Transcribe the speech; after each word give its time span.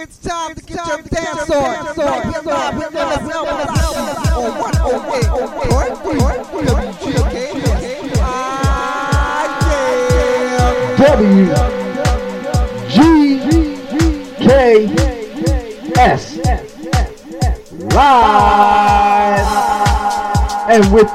It's 0.00 0.18
time 0.18 0.54
to 0.54 0.62
get 0.62 0.86
your 0.86 1.02
dance 1.02 1.50
on. 1.50 1.86
Right 1.96 2.22
here 2.22 2.42
live 2.44 2.76
with 2.78 2.92
MSL 2.92 3.44
Malachi 3.44 3.82
on 4.30 4.52
108.3 4.62 6.38
WGKS. 15.48 16.36
Yeah. 16.46 16.62
WGKS 17.08 17.92
live 17.92 19.48
and 20.70 20.84
with 20.92 21.10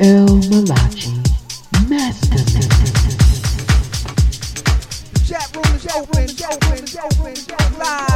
MSL 0.00 0.48
Malachi 0.48 1.12
Master. 1.86 2.38
Chat 5.26 5.54
room 5.54 5.76
is 5.76 5.86
open, 5.94 6.28
open, 6.48 6.84
open, 7.04 7.34
live, 7.36 7.78
live, 7.78 8.09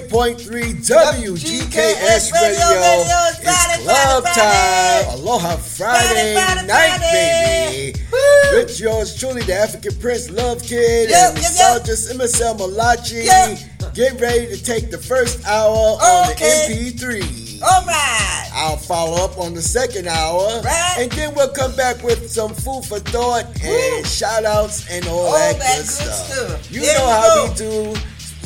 108.3 0.00 0.86
WGKS 0.86 2.32
Radio, 2.32 2.68
Radio, 2.68 3.16
It's 3.28 3.40
Friday, 3.42 3.82
club 3.82 4.22
Friday, 4.24 5.04
time. 5.06 5.18
Aloha 5.18 5.56
Friday, 5.56 6.34
Friday, 6.34 6.66
night, 6.66 7.00
baby. 7.00 7.98
Woo. 8.12 8.58
With 8.58 8.78
yours 8.80 9.18
truly, 9.18 9.42
the 9.42 9.54
African 9.54 9.98
Prince 9.98 10.30
Love 10.30 10.62
Kid 10.62 11.10
Yep, 11.10 11.30
and 11.30 11.38
yep, 11.42 11.52
yep. 11.56 11.82
MSL 11.82 12.58
Malachi. 12.58 13.24
Yep. 13.24 13.58
Get 13.94 14.20
ready 14.20 14.46
to 14.54 14.62
take 14.62 14.90
the 14.90 14.98
first 14.98 15.46
hour 15.46 15.72
on 15.74 16.28
the 16.28 16.34
MP3. 16.34 17.62
All 17.62 17.84
right. 17.86 18.50
I'll 18.52 18.76
follow 18.76 19.24
up 19.24 19.38
on 19.38 19.54
the 19.54 19.62
second 19.62 20.08
hour. 20.08 20.60
Right. 20.62 20.96
And 20.98 21.12
then 21.12 21.34
we'll 21.34 21.48
come 21.52 21.74
back 21.76 22.02
with 22.02 22.30
some 22.30 22.52
food 22.54 22.84
for 22.84 22.98
thought 22.98 23.44
and 23.62 24.06
shout 24.06 24.44
outs 24.44 24.86
and 24.90 25.06
all, 25.06 25.26
All 25.26 25.32
that, 25.32 25.58
that 25.58 25.76
good, 25.78 25.86
good 25.86 25.86
stuff. 25.86 26.14
stuff. 26.32 26.70
You 26.72 26.80
There 26.82 26.98
know 26.98 27.06
how 27.08 27.46
go. 27.46 27.48
we 27.48 27.54
do. 27.94 28.00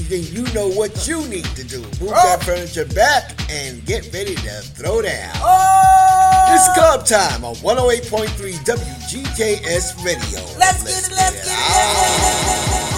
Then 0.08 0.22
you 0.32 0.42
know 0.54 0.68
what 0.68 1.06
you 1.06 1.26
need 1.28 1.44
to 1.56 1.64
do. 1.64 1.80
Move 2.00 2.12
Oh. 2.12 2.14
that 2.14 2.42
furniture 2.42 2.84
back 2.86 3.32
and 3.50 3.84
get 3.86 4.12
ready 4.12 4.34
to 4.34 4.50
throw 4.76 5.02
down. 5.02 5.30
Oh. 5.36 6.54
It's 6.54 6.68
club 6.78 7.06
time 7.06 7.44
on 7.44 7.54
108.3 7.56 8.54
WGKS 8.64 10.04
Radio. 10.04 10.40
Let's 10.58 10.82
get 10.82 11.10
it, 11.10 11.16
let's 11.16 11.44
get 11.44 11.46
it, 11.46 11.46
let's 11.46 12.70
get 12.70 12.84
it. 12.84 12.89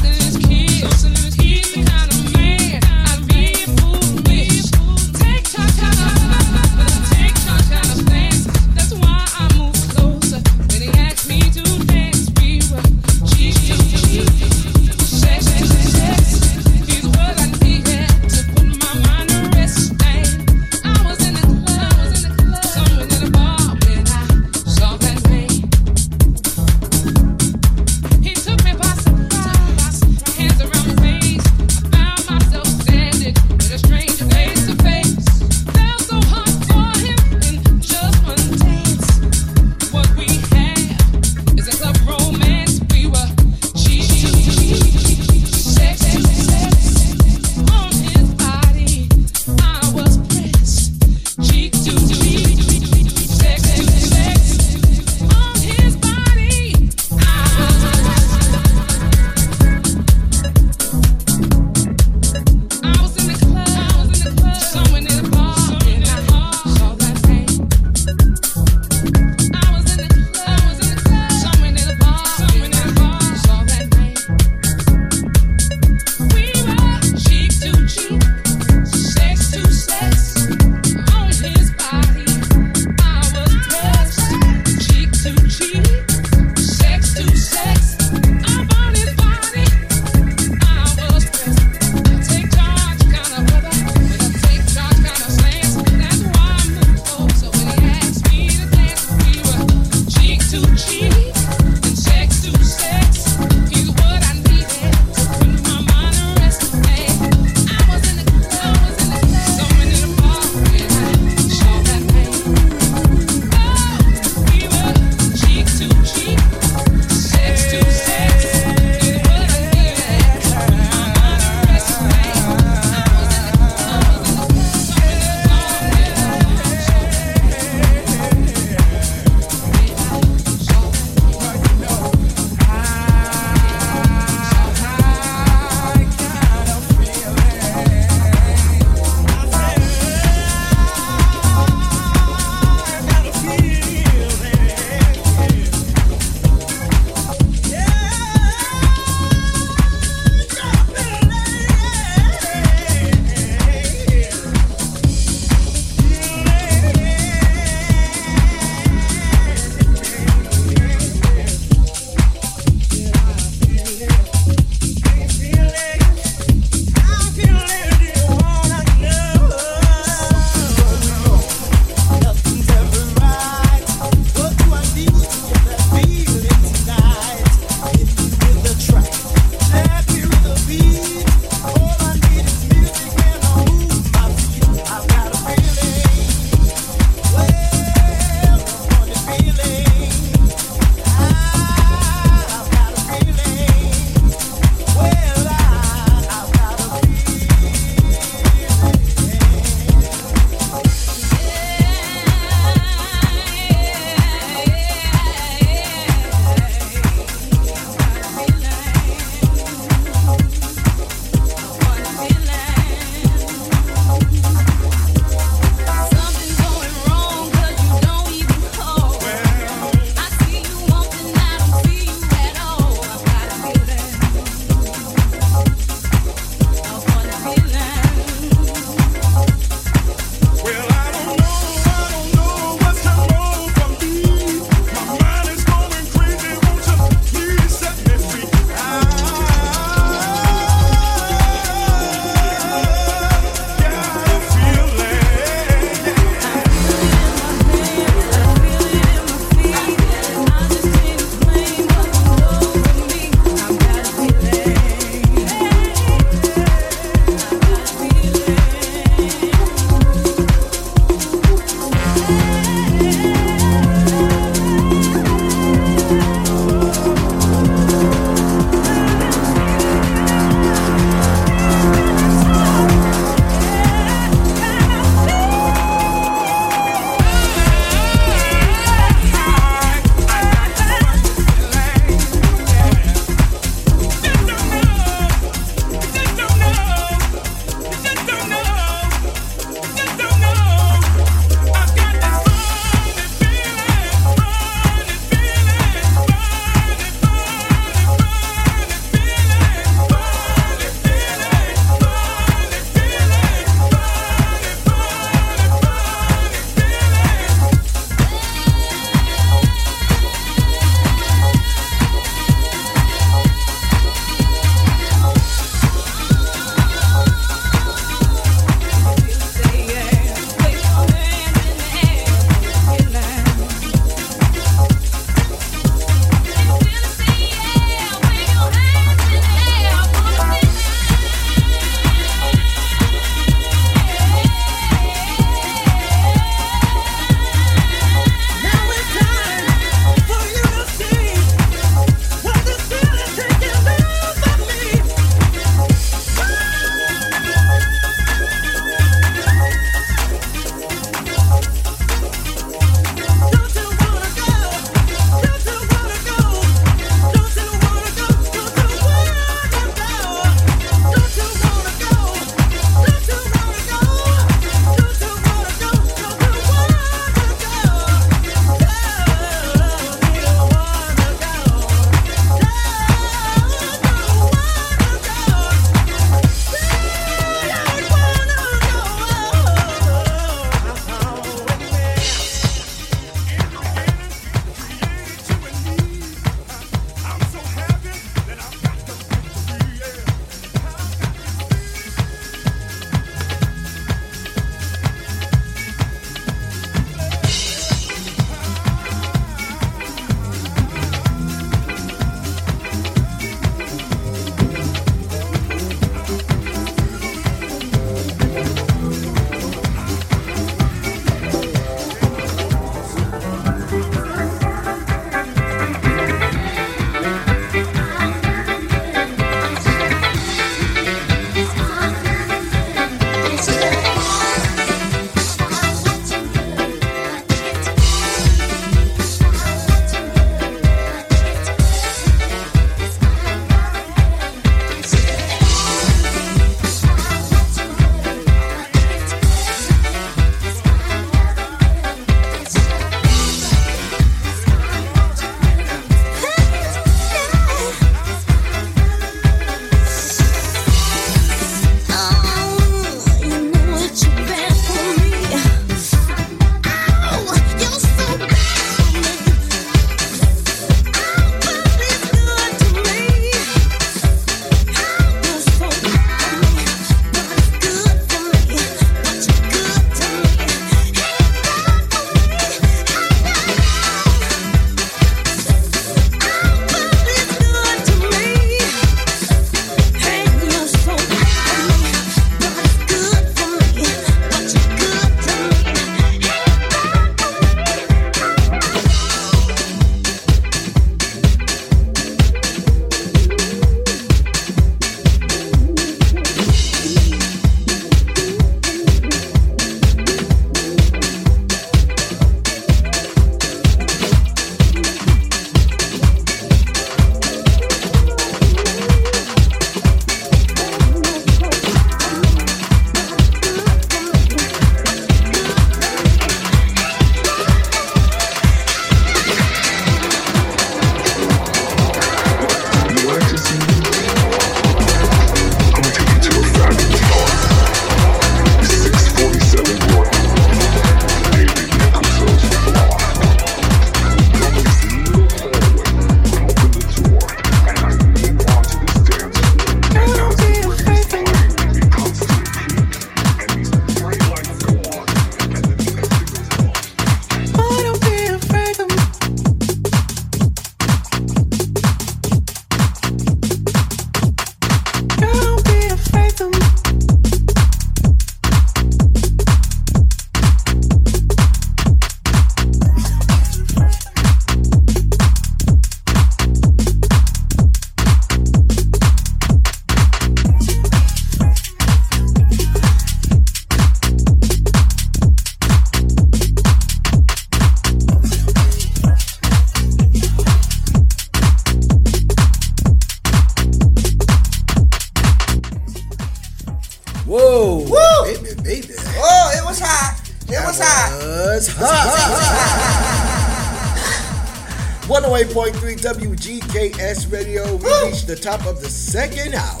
The 598.48 598.56
top 598.56 598.86
of 598.86 598.98
the 599.02 599.10
second 599.10 599.74
hour. 599.74 600.00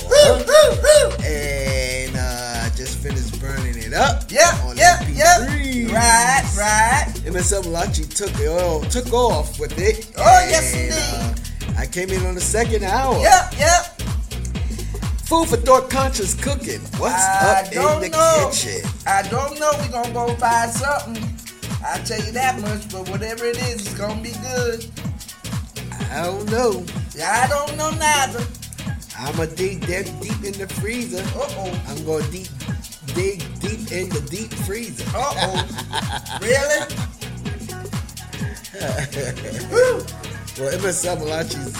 And 1.22 2.16
uh, 2.16 2.70
just 2.74 2.96
finished 2.98 3.38
burning 3.42 3.76
it 3.76 3.92
up. 3.92 4.24
Yep, 4.30 4.64
on 4.64 4.76
yep, 4.78 5.00
MP3. 5.00 5.84
yep. 5.84 5.92
Right, 5.92 6.44
right. 6.56 7.12
MSM 7.26 7.64
Malachi 7.66 8.04
took 8.04 8.30
it 8.40 8.48
all, 8.48 8.80
took 8.84 9.12
off 9.12 9.60
with 9.60 9.78
it. 9.78 10.10
Oh, 10.16 10.22
yes, 10.48 10.74
indeed. 10.74 11.76
uh, 11.76 11.78
I 11.78 11.84
came 11.86 12.08
in 12.08 12.24
on 12.24 12.34
the 12.34 12.40
second 12.40 12.84
hour. 12.84 13.18
Yep, 13.20 13.52
yep. 13.58 13.84
Food 15.28 15.48
for 15.48 15.58
thought, 15.58 15.90
conscious 15.90 16.32
cooking. 16.32 16.80
What's 16.96 17.14
I 17.14 17.64
up 17.66 17.70
don't 17.70 18.02
in 18.02 18.10
the 18.10 18.16
know. 18.16 18.50
kitchen? 18.50 18.90
I 19.06 19.28
don't 19.28 19.60
know. 19.60 19.72
We're 19.78 19.90
gonna 19.90 20.14
go 20.14 20.34
find 20.36 20.70
something. 20.70 21.22
I'll 21.84 22.02
tell 22.02 22.18
you 22.24 22.32
that 22.32 22.58
much, 22.62 22.90
but 22.90 23.10
whatever 23.10 23.44
it 23.44 23.58
is, 23.58 23.86
it's 23.86 23.94
gonna 23.94 24.22
be 24.22 24.32
good. 24.42 24.86
I 26.10 26.22
don't 26.24 26.50
know. 26.50 26.82
I 27.20 27.46
don't 27.48 27.76
know 27.76 27.90
neither. 27.90 28.46
I'm 29.18 29.38
a 29.40 29.46
dig 29.46 29.80
deep, 29.86 30.06
deep 30.20 30.44
in 30.44 30.52
the 30.52 30.68
freezer. 30.80 31.22
Uh 31.36 31.48
oh. 31.58 31.82
I'm 31.88 32.04
going 32.04 32.24
to 32.24 32.30
deep, 32.30 32.48
dig 33.14 33.38
deep 33.60 33.90
in 33.92 34.08
the 34.10 34.20
deep 34.30 34.52
freezer. 34.54 35.04
Uh 35.14 35.34
oh. 35.36 36.38
really? 36.42 36.86
Well, 40.58 40.72
Malachi 41.18 41.56
is, 41.58 41.76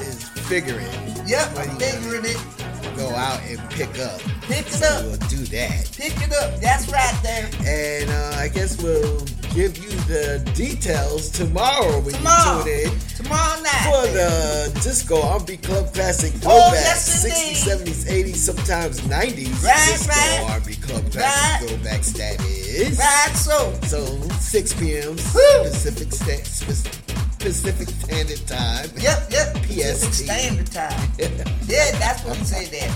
is 0.00 0.28
figuring 0.48 0.86
Yep, 1.26 1.56
I'm 1.58 1.78
figuring 1.78 2.24
it. 2.24 2.96
go 2.96 3.08
out 3.10 3.40
and 3.42 3.58
pick 3.70 3.98
up. 3.98 4.20
Pick 4.42 4.66
it 4.66 4.72
So 4.72 4.86
up. 4.86 5.04
we'll 5.04 5.28
do 5.28 5.44
that. 5.52 5.90
Pick 5.96 6.14
it 6.20 6.32
up. 6.34 6.58
That's 6.60 6.88
right 6.90 7.18
there. 7.22 7.48
And 7.66 8.10
uh, 8.10 8.36
I 8.40 8.48
guess 8.48 8.80
we'll 8.82 9.18
give 9.54 9.76
you 9.78 9.90
the 10.08 10.42
details 10.54 11.28
tomorrow 11.30 12.00
when 12.00 12.14
Tomorrow. 12.14 12.64
you 12.64 12.84
tune 12.84 12.92
in. 12.92 12.98
Tomorrow 13.16 13.60
night. 13.62 13.84
For 13.84 14.06
the 14.12 14.80
Disco 14.82 15.22
R&B 15.22 15.56
Club 15.58 15.92
Classic 15.94 16.32
Oh, 16.36 16.38
Throwback, 16.40 16.72
yes, 16.72 17.24
60s, 17.24 17.84
70s, 17.84 18.06
80s, 18.10 18.36
sometimes 18.36 19.00
90s. 19.02 19.62
Right, 19.64 19.88
Disco 19.92 20.10
right. 20.10 20.46
R&B 20.50 20.74
Club 20.76 21.12
Classic 21.12 21.68
Right. 21.70 21.78
Throwbacks, 21.80 22.12
that 22.16 22.40
is. 22.46 22.98
Right, 22.98 23.36
so. 23.36 23.72
So 23.86 24.04
6 24.38 24.72
p.m. 24.74 25.16
Woo. 25.16 25.62
Pacific, 25.64 26.12
Sta- 26.12 26.44
Sp- 26.44 27.38
Pacific 27.38 27.88
Standard 27.88 28.46
Time. 28.46 28.88
Yep, 28.96 29.30
yep. 29.30 29.56
PST. 29.66 30.24
Standard 30.24 30.70
Time. 30.72 31.10
Yeah, 31.68 31.90
that's 31.98 32.22
what 32.24 32.36
he 32.36 32.44
say 32.44 32.66
there. 32.66 32.94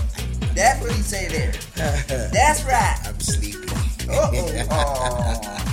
That's 0.53 0.81
what 0.81 0.91
he 0.91 1.01
say 1.01 1.27
there. 1.29 1.51
That's 2.31 2.63
right. 2.65 2.97
I'm 3.05 3.19
sleepy. 3.19 3.67
Uh-oh. 4.09 5.63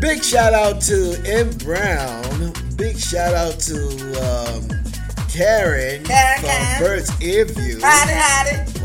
Big 0.00 0.22
shout 0.24 0.54
out 0.54 0.80
to 0.82 1.20
M 1.26 1.50
Brown. 1.58 2.52
Big 2.76 2.98
shout 2.98 3.34
out 3.34 3.58
to 3.60 3.76
um, 4.22 4.68
Karen, 5.30 6.02
Karen, 6.04 6.40
from. 6.42 6.78
Bird's 6.80 7.22
Ear 7.22 7.44
View 7.44 7.76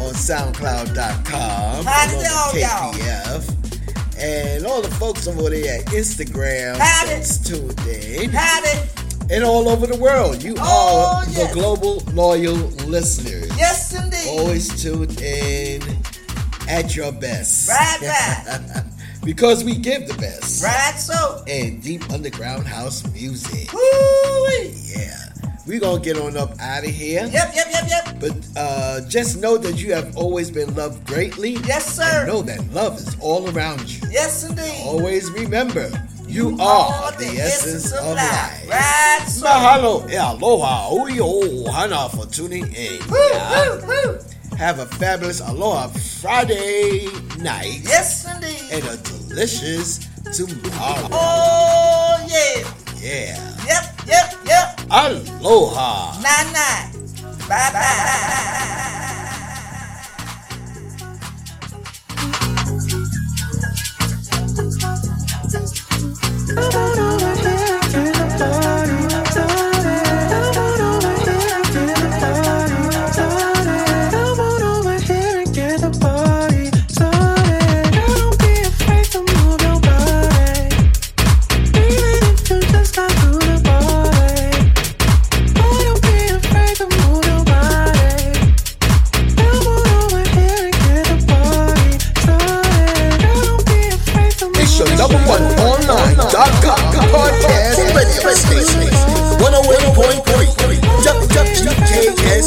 on 0.02 0.14
SoundCloud.com. 0.14 1.86
Howdy 1.86 2.12
do, 2.12 2.18
with 2.54 2.62
y'all. 2.62 3.42
And 4.18 4.66
all 4.66 4.82
the 4.82 4.92
folks 4.92 5.28
over 5.28 5.50
there 5.50 5.80
at 5.80 5.86
Instagram 5.88 6.78
Howdy. 6.78 7.10
that's 7.12 7.38
tuned 7.38 7.80
in. 7.88 8.30
Howdy. 8.32 8.90
And 9.32 9.44
all 9.44 9.68
over 9.70 9.88
the 9.88 9.98
world. 9.98 10.44
You 10.44 10.56
Oh, 10.60 11.22
are 11.24 11.30
yes. 11.32 11.48
the 11.48 11.54
global 11.54 11.98
loyal 12.14 12.54
listeners. 12.88 13.50
Yes, 13.58 13.94
indeed. 13.94 14.40
Always 14.40 14.82
tuned 14.82 15.20
in 15.22 15.82
at 16.70 16.96
your 16.96 17.12
best. 17.12 17.68
Right, 17.70 18.02
right. 18.02 18.84
because 19.26 19.64
we 19.64 19.76
give 19.76 20.08
the 20.08 20.14
best. 20.16 20.64
Right, 20.64 20.96
so. 20.98 21.44
And 21.48 21.82
deep 21.84 22.10
underground 22.12 22.68
house 22.68 23.04
music. 23.14 23.74
Woo-wee. 23.74 24.74
Yeah. 24.96 25.18
We're 25.68 25.80
gonna 25.80 26.00
get 26.00 26.18
on 26.20 26.38
up 26.38 26.52
out 26.60 26.84
of 26.86 26.92
here. 26.92 27.26
Yep, 27.26 27.52
yep, 27.56 27.68
yep, 27.72 27.86
yep. 27.90 28.20
But 28.20 28.36
uh, 28.56 29.02
just 29.10 29.42
know 29.42 29.58
that 29.58 29.82
you 29.82 29.94
have 29.94 30.16
always 30.16 30.52
been 30.52 30.74
loved 30.76 31.06
greatly. 31.08 31.54
Yes, 31.66 31.96
sir. 31.96 32.28
know 32.28 32.44
that 32.44 32.62
love 32.72 32.98
is 33.00 33.18
all 33.20 33.50
around 33.50 33.82
you. 33.90 34.08
Yes, 34.12 34.48
indeed. 34.48 34.84
Always 34.86 35.32
remember, 35.32 35.90
you 36.28 36.56
are 36.62 37.12
the 37.14 37.26
essence 37.40 37.92
of 37.92 38.16
life. 38.16 38.70
Right, 38.70 39.26
so. 39.28 39.48
Mahalo 39.48 40.08
e 40.12 40.16
aloha 40.18 40.90
uyo 40.92 41.68
hana 41.72 42.10
for 42.10 42.28
tuning 42.28 42.72
in. 42.72 43.00
Woo, 43.10 43.18
Yeah. 43.32 43.70
woo, 43.80 43.88
woo. 43.88 44.20
Have 44.58 44.80
a 44.80 44.86
fabulous 44.86 45.42
Aloha 45.42 45.88
Friday 45.90 47.08
night. 47.40 47.82
Yes, 47.84 48.26
indeed. 48.34 48.72
And 48.72 48.84
a 48.86 48.98
delicious 49.04 50.00
tomorrow. 50.36 51.10
Oh, 51.12 52.26
yeah. 52.28 52.64
Yeah. 52.96 53.38
Yep, 53.68 54.08
yep, 54.08 54.34
yep. 54.46 54.80
Aloha. 54.90 56.22
Bye, 57.48 57.72
bye. 57.74 58.56
Ba-da-da-da. 66.56 67.35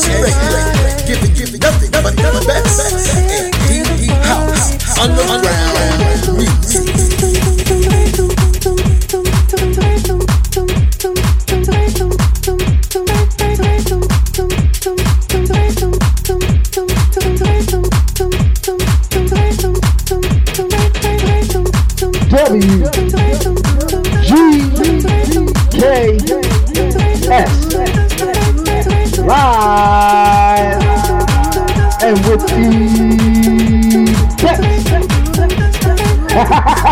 respect. 0.06 1.06
Giving, 1.06 1.34
giving 1.34 1.60
nothing 1.60 1.90
but 1.90 2.14
the 2.14 2.44
best. 2.46 3.16
And 3.68 4.10
house. 4.24 4.98
Under 4.98 5.37
Thank 36.44 36.84
you. 36.84 36.87